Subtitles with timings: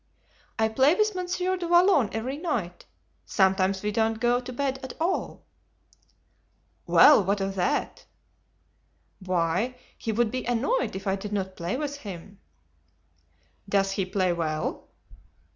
[0.57, 2.87] "I play with Monsieur du Vallon every night.
[3.23, 5.45] Sometimes we don't go to bed at all!"
[6.87, 8.05] "Well, what of that?"
[9.19, 12.39] "Why, he would be annoyed if I did not play with him."
[13.69, 14.89] "Does he play well?"